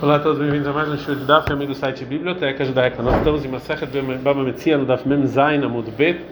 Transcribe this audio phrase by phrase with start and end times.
[0.00, 3.02] Olá a todos, bem-vindos a mais um show de Daf, amigo do site Biblioteca Judaica.
[3.02, 3.90] Nós estamos em Masechet
[4.22, 6.24] Baba Metzia, no Daf Mem Zain Amud Bet,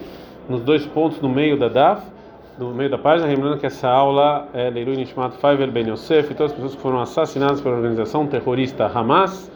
[0.48, 2.00] nos dois pontos no meio da Daf,
[2.60, 6.34] no meio da página, lembrando que essa aula é Leilu Nishmat Faivel Ben Yosef e
[6.36, 9.50] todas as pessoas que foram assassinadas pela organização terrorista Hamas,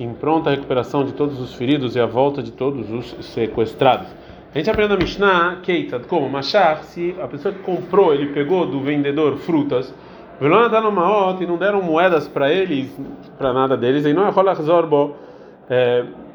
[0.00, 4.08] em pronta recuperação de todos os feridos e a volta de todos os sequestrados.
[4.54, 8.64] A gente aprende na Mishnah, Keitad, como Machar, se a pessoa que comprou, ele pegou
[8.64, 9.92] do vendedor frutas,
[10.40, 12.90] Velona dá numa e não deram moedas para eles,
[13.36, 15.14] para nada deles, e não é Rolachzorbo,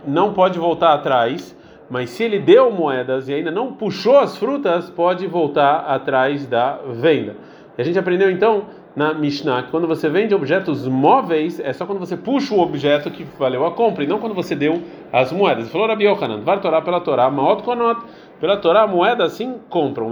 [0.06, 1.58] não pode voltar atrás,
[1.90, 6.78] mas se ele deu moedas e ainda não puxou as frutas, pode voltar atrás da
[6.94, 7.36] venda.
[7.76, 11.86] E a gente aprendeu então na Mishnah que quando você vende objetos móveis, é só
[11.86, 15.32] quando você puxa o objeto que valeu a compra, e não quando você deu as
[15.32, 15.70] moedas.
[15.70, 18.00] Falou Rabi Yohanan, var pela Torá, maot konot,
[18.40, 20.12] pela Torá, moeda assim compram.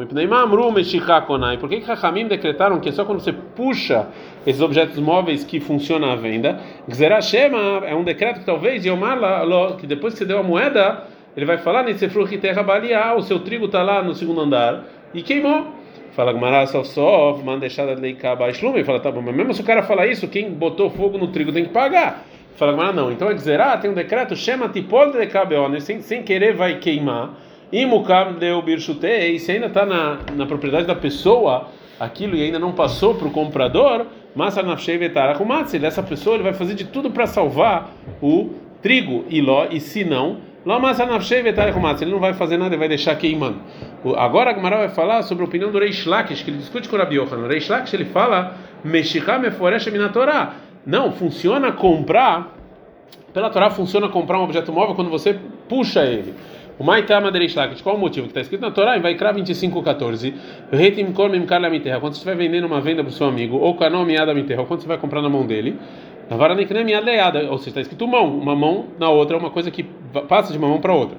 [1.60, 4.08] Por que que Rahamim decretaram que é só quando você puxa
[4.46, 6.60] esses objetos móveis que funciona a venda?
[7.86, 8.86] É um decreto que talvez
[9.78, 11.04] que depois que você deu a moeda,
[11.36, 11.84] ele vai falar
[12.28, 12.64] que terra
[13.16, 15.68] o seu trigo está lá no segundo andar e queimou.
[16.14, 16.66] Fala Gmará.
[18.84, 21.52] Fala, tá bom, mas mesmo se o cara falar isso, quem botou fogo no trigo
[21.52, 22.24] tem que pagar.
[22.56, 23.12] Fala Gmará, não.
[23.12, 25.18] Então é ah, tem um decreto, chama tipol de
[25.82, 27.32] sem, sem querer vai queimar.
[27.74, 32.60] E mukam deu birchutei, se ainda está na, na propriedade da pessoa, aquilo e ainda
[32.60, 34.56] não passou para o comprador, mas
[35.88, 37.90] essa pessoa ele vai fazer de tudo para salvar
[38.22, 40.38] o trigo e ló, e se não,
[42.04, 43.58] ele não vai fazer nada, ele vai deixar queimando.
[44.18, 47.00] Agora a Gemara vai falar sobre a opinião do Lakish, que ele discute com o
[47.00, 47.46] Rabi Yochanan.
[47.46, 48.56] O Reish Lakish ele fala,
[50.86, 52.56] Não, funciona comprar,
[53.34, 56.36] pela Torá funciona comprar um objeto móvel quando você puxa ele.
[56.84, 58.28] O Maitama de Reish Lakish, qual o motivo?
[58.28, 60.34] Que está escrito na Torá, em Vaikra 25:14.
[62.02, 64.88] Quando você vai vendendo uma venda para o seu amigo, ou Kanomiada Miterra, quando você
[64.90, 65.80] vai comprar na mão dele,
[66.30, 69.84] ou seja, está escrito mão, uma mão na outra, uma coisa que
[70.28, 71.18] passa de uma mão para outra.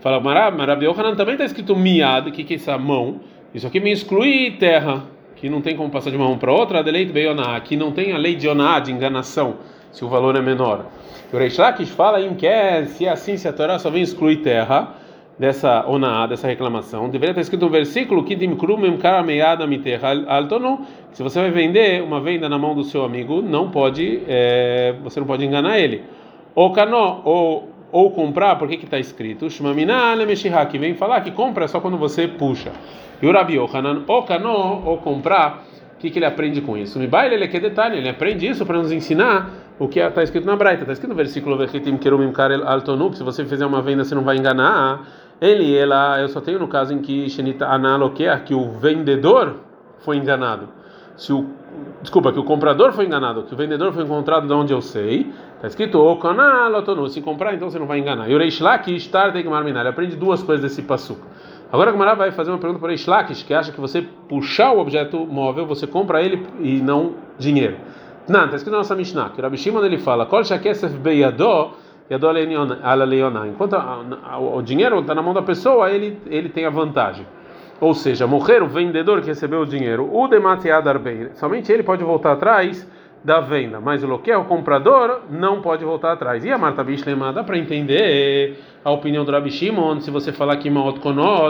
[0.00, 3.20] Fala, Marabi Yohanan também está escrito miad, que que é essa mão?
[3.54, 5.04] Isso aqui me exclui terra,
[5.36, 8.10] que não tem como passar de uma mão para outra, Adeleit Beyoná, que não tem
[8.10, 9.58] a lei de Oná, de enganação,
[9.92, 10.86] se o valor é menor.
[11.32, 12.48] O Reish Lakish fala em que
[12.86, 15.03] se é assim, se a Torá só vem excluir terra,
[15.38, 18.36] dessa onaá, dessa reclamação, deveria estar escrito um versículo que
[21.12, 25.18] se você vai vender uma venda na mão do seu amigo, não pode, é, você
[25.18, 26.02] não pode enganar ele.
[26.54, 29.50] Ou canó, ou, ou comprar, por que que está escrito?
[30.66, 32.72] que vem falar que compra só quando você puxa.
[33.20, 36.98] E o Yohanan, ou canó, ou comprar, o que, que ele aprende com isso?
[36.98, 40.22] Me baile ele é que detalhe, ele aprende isso para nos ensinar o que está
[40.22, 40.82] escrito na Braita.
[40.82, 41.56] Está escrito no versículo
[43.16, 45.06] se você fizer uma venda, você não vai enganar.
[45.40, 49.56] Ele, ela, eu só tenho no caso em que Shenita Analoquer, que o vendedor
[49.98, 50.68] foi enganado.
[51.16, 51.46] Se o,
[52.02, 55.32] desculpa, que o comprador foi enganado, que o vendedor foi encontrado de onde eu sei,
[55.56, 57.08] está escrito o.
[57.08, 58.28] Se comprar, então você não vai enganar.
[58.28, 59.32] E o Reishlak estar
[59.86, 61.26] aprende duas coisas desse passuco.
[61.72, 64.72] Agora a Gamara vai fazer uma pergunta para o Reishlak, que acha que você puxar
[64.72, 67.76] o objeto móvel, você compra ele e não dinheiro.
[68.28, 71.72] Não, está escrito na nossa Mishnah, que o Shimon ele fala, Kol shakesef beyadó,
[72.10, 73.76] Enquanto
[74.54, 77.26] o dinheiro está na mão da pessoa, ele, ele tem a vantagem.
[77.80, 82.04] Ou seja, morrer o vendedor que recebeu o dinheiro, o demateadar bem, somente ele pode
[82.04, 82.86] voltar atrás
[83.24, 86.44] da venda, mas o que é o comprador não pode voltar atrás.
[86.44, 90.58] E a Marta Bishlema dá para entender a opinião do Rabi Shimon, se você falar
[90.58, 91.00] que Maot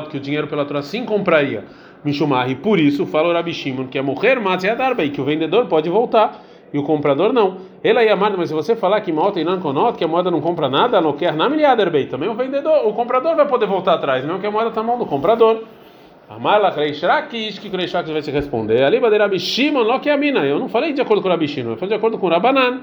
[0.08, 1.64] que o dinheiro pela Torá sim compraria
[2.04, 5.24] Mishumar, e por isso fala o Rabi Shimon que é morrer, Matzeadar bem, que o
[5.24, 6.40] vendedor pode voltar
[6.74, 7.58] e o comprador não.
[7.84, 10.40] Ele aí amado, mas se você falar que malta e nanconot, que a moeda não
[10.40, 14.26] compra nada, não quer na bem, também o vendedor, o comprador vai poder voltar atrás,
[14.26, 15.62] não que a moeda está na mão do comprador.
[16.28, 18.82] Amala Kreishakish, que Kreishakish vai se responder.
[18.82, 20.44] Ali vai Rabi Shimon, lo que a mina.
[20.44, 22.30] Eu não falei de acordo com o Rabi Shimon, eu falei de acordo com o
[22.30, 22.80] Rabanan.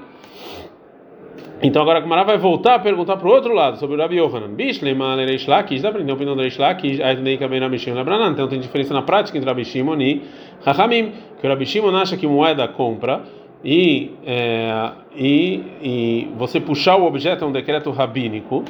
[1.62, 4.16] Então agora a Kumara vai voltar a perguntar para o outro lado sobre o Rabi
[4.16, 4.54] Yohanan.
[4.54, 5.14] Bishlema
[5.46, 7.18] Lakish, dá para entender a opinião do Reish Lakish, aí.
[8.32, 10.22] Então tem diferença na prática entre Rabi Shimon e
[10.64, 13.20] Chachamim, que o Rabi Shimon acha que moeda compra
[13.64, 18.64] e, é, e, e você puxar o objeto é um decreto rabínico,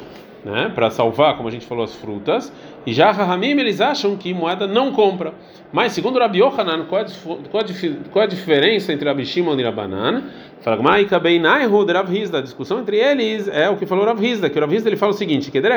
[0.44, 2.52] né, para salvar, como a gente falou, as frutas.
[2.84, 5.32] E já Rahamim eles acham que moeda não compra.
[5.72, 7.04] Mas segundo Rabi Yohanan, qual
[7.50, 7.64] qual
[8.10, 10.24] qual a diferença entre Rabi Shimon e Rabanan?
[10.60, 12.38] Fragmaika beinaihu de Rav Hizda.
[12.38, 14.96] A discussão entre eles é o que falou Rav Hizda, que o Rav Hizda ele
[14.96, 15.68] fala o seguinte: que do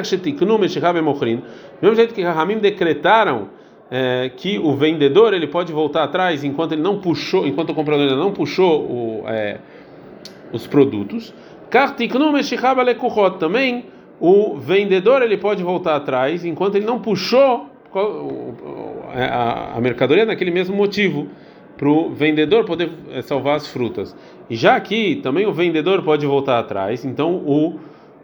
[1.82, 3.50] mesmo jeito que Rahamim decretaram
[3.90, 8.04] é, que o vendedor ele pode voltar atrás enquanto ele não puxou, enquanto o comprador
[8.04, 9.60] ainda não puxou o, é,
[10.52, 11.34] os produtos.
[13.40, 13.86] Também
[14.20, 17.70] o vendedor ele pode voltar atrás enquanto ele não puxou
[19.14, 21.28] a, a mercadoria naquele mesmo motivo.
[21.78, 24.16] para o vendedor poder eh, salvar as frutas.
[24.50, 27.80] E já aqui também o vendedor pode voltar atrás, então o,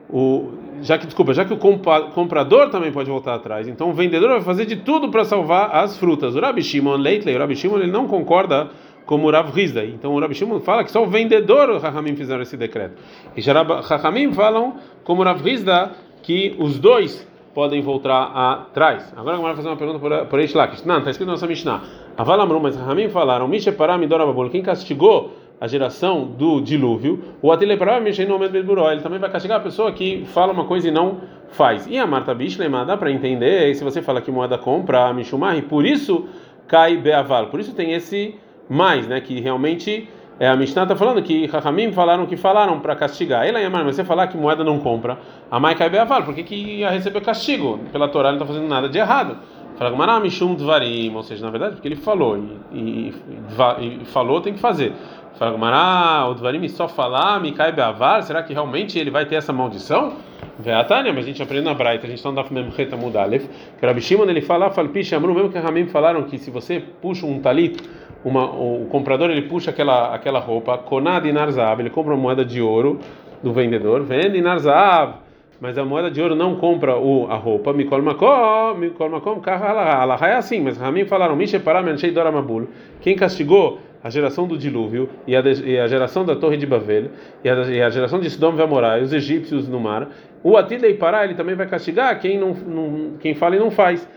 [0.10, 0.52] o
[0.82, 4.42] já que desculpa, já que o comprador também pode voltar atrás, então o vendedor vai
[4.42, 6.36] fazer de tudo para salvar as frutas.
[6.36, 8.70] O Rabi Shimon Leitley, o Rabi Shimon ele não concorda
[9.06, 9.84] como o Rav Rizda.
[9.86, 12.96] Então o Rabi Shimon fala que só o vendedor o Rahamim fizeram esse decreto.
[13.36, 15.92] E Rahamim falam como o Rav Rizda
[16.24, 19.14] que os dois podem voltar atrás.
[19.16, 20.86] Agora eu vou fazer uma pergunta por Eish Lakish.
[20.86, 21.82] Não, está escrito na nossa Mishnah.
[22.18, 27.74] Avalamru, mas Rahamim falaram, Misha Paramidora Babul, quem castigou a geração do dilúvio, o Atile
[27.74, 31.20] ele também vai castigar a pessoa que fala uma coisa e não
[31.50, 31.86] faz.
[31.86, 35.86] E a Marta Bishlema, dá para entender, se você fala que moeda compra, Mishumar, por
[35.86, 36.28] isso
[36.68, 38.34] cai Beaval, por isso tem esse
[38.68, 40.10] mais, né, que realmente
[40.40, 43.46] é, a Mishnah está falando que Rahamim falaram que falaram para castigar.
[43.46, 45.20] Ela Yamar, mas você falar que moeda não compra,
[45.52, 47.80] a Mai cai Beaval, por que, que ia receber castigo?
[47.92, 49.38] Pela Torá não está fazendo nada de errado.
[49.76, 52.38] Fala Gmará Mishum Dvarim, ou seja, na verdade, porque ele falou,
[52.72, 54.94] e, e, e falou tem que fazer.
[55.42, 59.38] Fala Gmará, o Dvarim só falar, me cai Beavar, será que realmente ele vai ter
[59.38, 60.14] essa maldição?
[60.60, 63.50] Veatânia, mas a gente aprende na Braita, a gente está no Daf Memcheta Mudalef,
[63.80, 67.26] que Rabi Shimon ele fala, Falpish Amru, mesmo que Ramim falaram que se você puxa
[67.26, 67.76] um talit,
[68.24, 72.62] uma, o comprador ele puxa aquela aquela roupa, Konad Inarzab, ele compra uma moeda de
[72.62, 73.00] ouro
[73.42, 75.16] do vendedor, vende Inarzab,
[75.60, 80.06] mas a moeda de ouro não compra o, a roupa, Mikol Makom, Mikol Makom, Karra
[80.22, 82.68] é assim, mas Ramim falaram, Mishe Param Anshei Doramabul,
[83.02, 87.12] quem castigou a geração do dilúvio e a, e a geração da torre de Babel
[87.44, 90.10] e a, e a geração de Sodom e Amorá, os egípcios no mar,
[90.44, 94.08] o Atidei Pará ele também vai castigar quem não, não quem fala e não faz.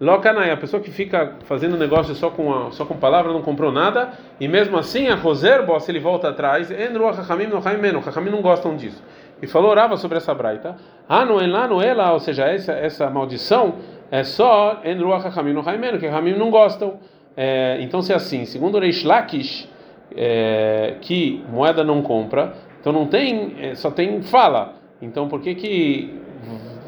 [0.00, 3.70] Lokanai, a pessoa que fica fazendo negócio só com a, só com palavra não comprou
[3.70, 9.00] nada e mesmo assim a Roser, se ele volta atrás, Enru Hachamim não gostam disso.
[9.40, 10.74] E falou orava sobre essa braita.
[11.08, 13.76] Ah, não é lá, não é lá, ou seja, essa essa maldição
[14.10, 15.54] é só Enru Hachamim
[16.00, 16.98] que Hachamim não gostam.
[17.36, 19.68] É, então se é assim, segundo Reish Lakish,
[20.16, 24.74] é, que moeda não compra, então não tem, é, só tem fala.
[25.02, 26.20] Então por que que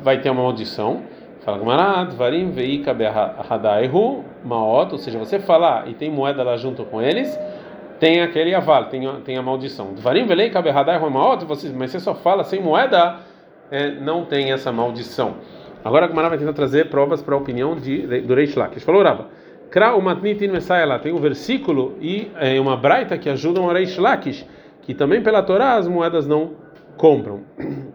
[0.03, 1.03] vai ter uma maldição?
[1.41, 6.85] Fala Gmarad, Varim Veika Behadaihu Maot, ou seja, você falar e tem moeda lá junto
[6.85, 7.39] com eles,
[8.01, 9.95] tem aquele aval, tem, tem a maldição.
[9.97, 11.45] Varim Veika Behadaihu Maot,
[11.75, 13.21] mas você só fala sem moeda,
[13.71, 15.35] é, não tem essa maldição.
[15.85, 18.83] Agora a Gmarad vai tentar trazer provas para a opinião de, do Reish Lakish.
[18.83, 19.27] Falou Rava.
[19.71, 20.51] Kra umatnitin
[20.87, 24.47] lá tem um versículo e é, uma braita que ajudam a Reish Lakish,
[24.83, 26.53] que também pela Torá as moedas não
[26.97, 27.41] compram.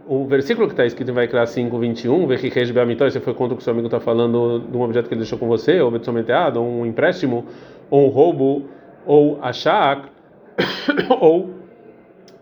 [0.05, 3.71] O versículo que está escrito em Vaikra 5, 21, você foi contra o que seu
[3.71, 6.85] amigo está falando de um objeto que ele deixou com você, ou betsomenteado, ou um
[6.85, 7.45] empréstimo,
[7.89, 8.65] ou um roubo,
[9.05, 10.09] ou achar,
[11.19, 11.49] ou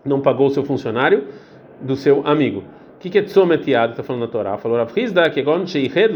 [0.04, 1.28] não pagou o seu funcionário
[1.80, 2.64] do seu amigo.
[2.96, 4.58] O que, que é tsometeado, está falando na Torá?
[4.58, 5.40] Falou Rav Hizda, que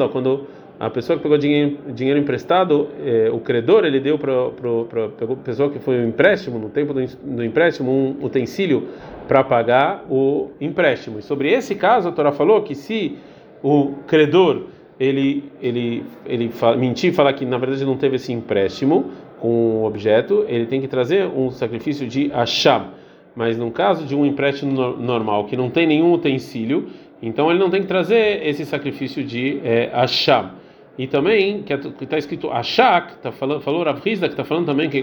[0.08, 0.46] quando
[0.78, 5.70] a pessoa que pegou dinheiro, dinheiro emprestado, eh, o credor, ele deu para a pessoa
[5.70, 8.88] que foi um empréstimo, no tempo do, do empréstimo, um utensílio
[9.28, 11.18] para pagar o empréstimo.
[11.20, 13.16] E sobre esse caso, a Torá falou que se
[13.62, 14.64] o credor
[14.98, 19.84] ele ele ele fala, mentir falar que na verdade não teve esse empréstimo com o
[19.84, 22.88] objeto, ele tem que trazer um sacrifício de acham.
[23.34, 26.88] Mas no caso de um empréstimo no, normal que não tem nenhum utensílio,
[27.22, 30.63] então ele não tem que trazer esse sacrifício de é, acham.
[30.96, 31.72] E também, que
[32.04, 35.02] está escrito Ashak, tá falando, falou Rav que está falando também que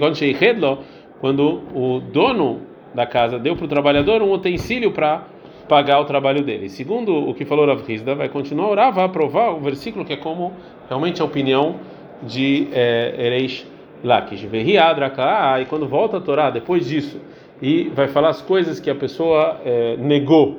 [1.20, 2.62] quando o dono
[2.96, 5.26] da casa deu para o trabalhador um utensílio para
[5.68, 6.70] pagar o trabalho dele.
[6.70, 7.82] Segundo o que falou Rav
[8.18, 10.54] vai continuar a vai aprovar o versículo que é como
[10.88, 11.76] realmente a opinião
[12.24, 13.68] de é, Ereish
[14.04, 14.48] Lakish.
[14.54, 17.20] E quando volta a Torá, depois disso,
[17.62, 20.58] e vai falar as coisas que a pessoa é, negou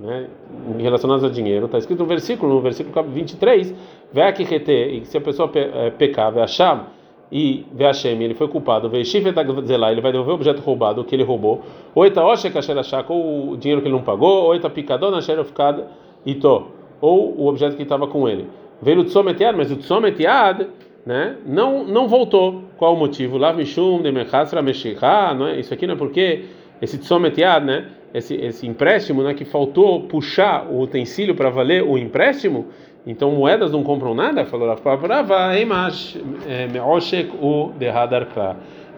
[0.00, 0.28] né,
[0.78, 3.74] relacionadas a dinheiro, está escrito no versículo, no versículo 23,
[4.12, 6.92] e se a pessoa é, pecar, achar
[7.30, 11.62] e Veashem, ele foi culpado, ele vai devolver o objeto roubado, que ele roubou,
[11.94, 15.84] oita ou o dinheiro que ele não pagou, oita picadona xerofkad
[16.24, 16.68] ito,
[17.00, 18.46] ou o objeto que estava com ele.
[18.80, 20.68] Veio o tsometiad, mas o tsometiad,
[21.04, 22.62] né, não, não voltou.
[22.76, 23.36] Qual o motivo?
[23.36, 25.60] Lá mishum de mechasra meshirá, não é?
[25.60, 26.44] Isso aqui não é porque
[26.80, 31.98] esse tsometiad, né, esse, esse empréstimo, né, que faltou puxar o utensílio para valer o
[31.98, 32.68] empréstimo,
[33.08, 34.44] então moedas não compram nada?
[34.44, 34.68] Falou
[37.40, 37.72] o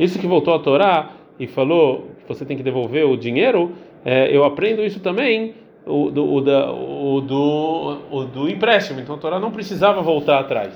[0.01, 3.71] Isso que voltou a Torá e falou que você tem que devolver o dinheiro,
[4.05, 5.55] é, eu aprendo isso também
[5.87, 8.99] o do, o, da, o, do, o do empréstimo.
[8.99, 10.75] Então a Torá não precisava voltar atrás.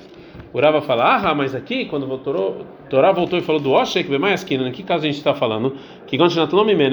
[0.53, 4.41] O Rava fala, ah, mas aqui, quando voltou, Torá voltou e falou do Oshek, mais
[4.43, 5.75] que em que caso a gente está falando?
[6.07, 6.17] Que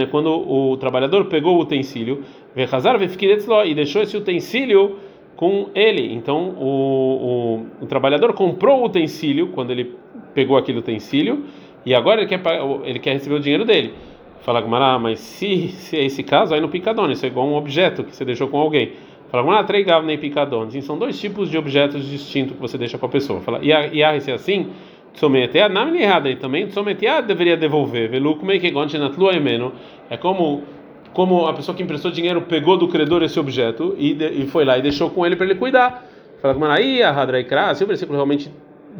[0.09, 2.25] quando o trabalhador pegou o utensílio,
[3.65, 4.99] e deixou esse utensílio
[5.43, 6.15] com ele.
[6.15, 9.97] Então o, o, o, trabalhador comprou o utensílio quando ele
[10.33, 11.47] pegou aquele utensílio
[11.85, 12.41] e agora ele quer,
[12.85, 13.93] ele quer receber o dinheiro dele.
[14.43, 17.57] Fala Gumara, mas se, se é esse caso, aí no picadão, isso é igual um
[17.57, 18.93] objeto que você deixou com alguém.
[19.33, 20.85] Fala Gumara, três nem picadones.
[20.85, 23.41] São dois tipos de objetos distintos que você deixa com a pessoa.
[23.41, 23.73] Fala, e
[24.05, 24.69] a se é assim,
[25.99, 28.09] é errado aí também, tsometead deveria devolver.
[28.09, 28.69] Velu, como é que
[30.09, 30.63] é como
[31.13, 34.65] como a pessoa que emprestou dinheiro pegou do credor esse objeto e, de, e foi
[34.65, 36.07] lá e deixou com ele para ele cuidar.
[36.41, 38.51] Fala Gumara, aí Hadraikra, se o versículo realmente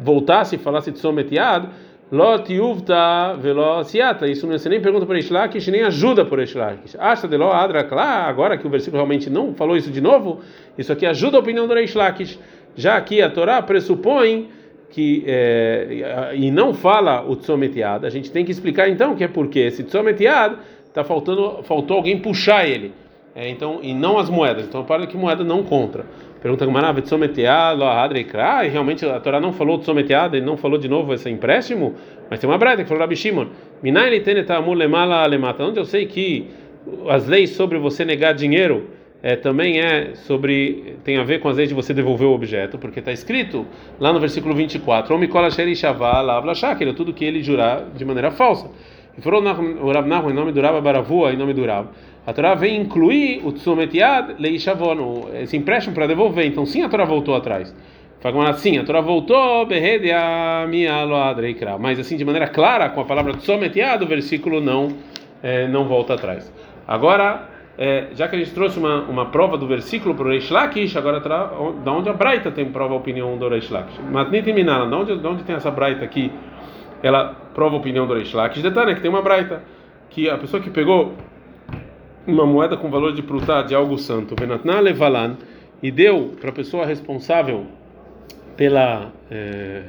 [0.01, 1.67] voltasse e falasse tsometead,
[2.11, 4.27] Lot yuvta velociata.
[4.27, 6.95] Isso não é nem pergunta por Eshlakish, nem ajuda por Eshlakish.
[6.99, 10.41] Acha de lo adra lá, agora que o versículo realmente não falou isso de novo,
[10.77, 12.39] isso aqui ajuda a opinião do Eshlakish.
[12.75, 14.47] Já aqui a Torá pressupõe
[14.91, 19.27] que é, e não fala o tzometiad, a gente tem que explicar então que é
[19.27, 20.53] porque esse tzometiad
[20.93, 22.93] está faltando, faltou alguém puxar ele.
[23.35, 24.67] É, então, e não as moedas.
[24.67, 26.05] Então, para que moeda não contra.
[26.39, 26.93] Pergunta Gamara,
[28.65, 31.95] e realmente a Torá não falou tsometeada, ele não falou de novo esse empréstimo,
[32.29, 33.47] mas tem uma breta que falou Rabi Shimon,
[35.63, 36.49] onde eu sei que
[37.07, 38.89] as leis sobre você negar dinheiro
[39.23, 42.77] é, também é sobre tem a ver com as leis de você devolver o objeto,
[42.77, 43.65] porque está escrito
[43.97, 45.15] lá no versículo 24,
[46.93, 48.69] tudo que ele jurar de maneira falsa.
[49.17, 51.87] E falou o Rab Nahum em nome do Rab Baravua, em nome do Rab.
[52.25, 56.45] A Torá vem incluir o Tzometiad Leishavon, esse empréstimo para devolver.
[56.45, 57.75] Então, sim, a Torá voltou atrás.
[58.21, 59.67] Fala assim, a Torá voltou,
[61.79, 64.87] mas assim, de maneira clara, com a palavra Tzometiad, o versículo não,
[65.43, 66.51] é, não volta atrás.
[66.87, 70.49] Agora, é, já que a gente trouxe uma, uma prova do versículo para o Reish
[70.49, 73.99] Lakish, agora da onde a Braita tem prova a opinião do Reish Lakish?
[74.09, 76.31] Matnit Minala, de onde, de onde tem essa Braita aqui?
[77.03, 78.63] Ela prova a opinião do Reish Lakish.
[78.63, 79.61] Detalhe que tem uma braita
[80.09, 81.13] que a pessoa que pegou
[82.25, 85.35] uma moeda com valor de prutá de algo santo, Venatna Levalan,
[85.81, 87.65] e deu para a pessoa responsável
[88.55, 89.83] pela é,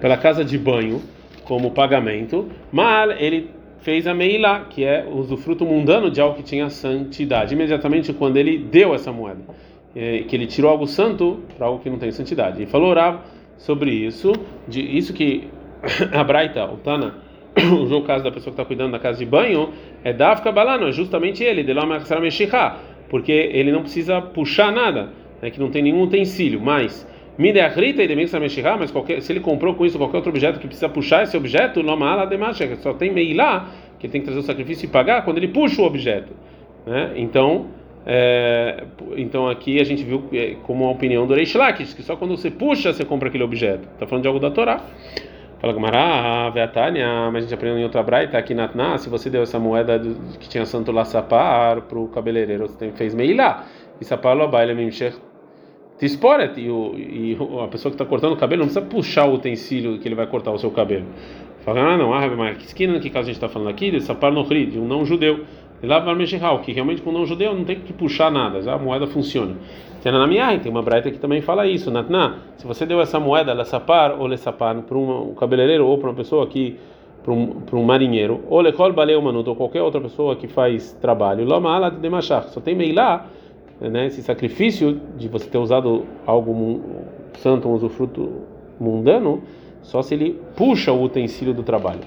[0.00, 1.00] pela casa de banho
[1.44, 3.50] como pagamento, mas ele
[3.82, 8.36] fez a meilá, que é o usufruto mundano de algo que tinha santidade, imediatamente quando
[8.36, 9.42] ele deu essa moeda,
[9.94, 12.62] é, que ele tirou algo santo para algo que não tem santidade.
[12.62, 13.20] E falou Rav
[13.58, 14.32] sobre isso,
[14.66, 15.48] de isso que
[16.12, 17.14] a Braita, o Tana,
[17.58, 19.70] o caso da pessoa que está cuidando da casa de banho,
[20.04, 21.72] é Dafka Balano, é justamente ele, de
[23.08, 25.10] porque ele não precisa puxar nada,
[25.40, 28.06] né, que não tem nenhum utensílio, mas Mideachrita e
[28.78, 31.80] mas qualquer, se ele comprou com isso qualquer outro objeto que precisa puxar esse objeto,
[31.80, 35.38] Lomala Demashech, só tem Meilá, que ele tem que trazer o sacrifício e pagar quando
[35.38, 36.32] ele puxa o objeto.
[36.86, 37.12] Né?
[37.16, 37.66] Então,
[38.04, 38.84] é,
[39.16, 42.36] então aqui a gente viu é, como a opinião do Reish Lakish, que só quando
[42.36, 43.88] você puxa você compra aquele objeto.
[43.94, 44.84] Está falando de algo da Torá.
[45.62, 49.30] Fala Gamara, Veatania, mas a gente aprendeu em outra braita aqui na Tná, se você
[49.30, 49.96] deu essa moeda
[50.40, 53.64] que tinha santo lá sapar para o cabeleireiro, você fez meilá,
[54.00, 55.16] e sapar lo baile mimshech
[56.00, 60.00] tisporet, e, e a pessoa que está cortando o cabelo não precisa puxar o utensílio
[60.00, 61.06] que ele vai cortar o seu cabelo.
[61.64, 63.92] Fala, ah, não, ah, mas que esquina, que caso a gente está falando aqui?
[63.92, 65.44] De sapar no de um não judeu.
[65.80, 66.16] E lá vai
[66.64, 69.54] que realmente com um não judeu não tem que puxar nada, já a moeda funciona.
[70.02, 70.12] Tem
[70.58, 71.90] tem uma braita que também fala isso.
[71.90, 76.16] Natna, se você deu essa moeda, sapar ou sapar para um cabeleireiro ou para uma
[76.16, 76.76] pessoa que
[77.22, 80.92] para um, para um marinheiro, ou lekol baleu manuto, ou qualquer outra pessoa que faz
[81.00, 83.26] trabalho, ala de machar, só tem meilá,
[83.80, 86.80] né, esse sacrifício de você ter usado algo
[87.34, 88.42] santo, um usufruto
[88.78, 89.42] mundano,
[89.82, 92.00] só se ele puxa o utensílio do trabalho.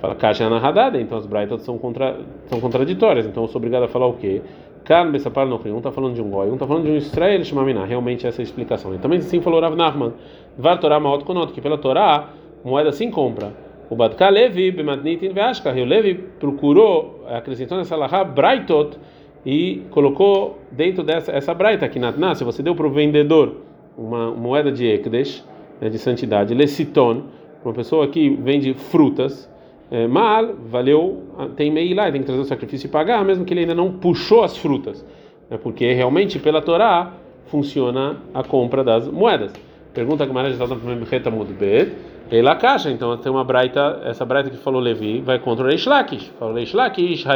[0.00, 2.16] Fala caixa na radada, então as braitas são, contra,
[2.46, 4.42] são contraditórias, então eu sou obrigado a falar o quê?
[4.84, 7.44] Kan Bessapar no um está falando de um goi, um está falando de um Israel
[7.44, 7.84] Shemaminá.
[7.84, 8.94] Realmente essa é a explicação.
[8.94, 10.12] E também assim falou Rav Nachman.
[10.58, 12.30] Var Torá Maot Konot, que pela Torá,
[12.64, 13.52] moeda sim compra.
[13.88, 15.70] O Badka Levi Bemadnitin Veashka.
[15.70, 18.98] O Levi procurou, acrescentou nessa Lahá Braitot
[19.44, 23.56] e colocou dentro dessa essa Braita aqui na se você deu para o vendedor
[23.96, 25.44] uma moeda de Ekdesh,
[25.80, 27.24] né, de santidade, Leciton,
[27.64, 29.51] uma pessoa que vende frutas
[29.92, 31.22] é, mal, valeu,
[31.54, 33.92] tem meio lá, tem que trazer o sacrifício e pagar, mesmo que ele ainda não
[33.92, 35.04] puxou as frutas,
[35.50, 37.12] né, porque realmente pela Torá
[37.48, 39.52] funciona a compra das moedas.
[39.92, 41.92] Pergunta que Maria está no primeiro Mudbet,
[42.30, 45.84] Ela caixa, então tem uma braita, essa braita que falou Levi, vai contra o Reish
[45.84, 46.32] Lakish.
[46.38, 47.26] Falou Reish Lakish,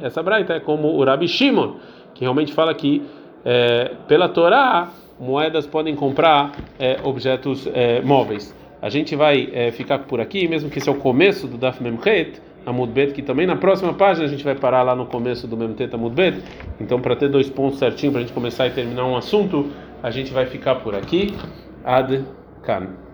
[0.00, 1.74] essa braita é como o Rabi Shimon,
[2.14, 3.02] que realmente fala que
[3.44, 4.88] é, pela Torá
[5.20, 8.56] moedas podem comprar é, objetos é, móveis.
[8.80, 11.82] A gente vai é, ficar por aqui, mesmo que esse é o começo do Daf
[11.82, 15.56] Memchet, Amudbet, que também na próxima página a gente vai parar lá no começo do
[15.56, 16.42] Memtet Amudbet.
[16.80, 19.70] Então, para ter dois pontos certinho para a gente começar e terminar um assunto,
[20.02, 21.34] a gente vai ficar por aqui.
[21.84, 22.24] Ad
[22.62, 23.07] Kan.